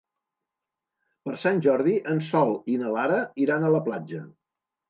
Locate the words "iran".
3.47-3.69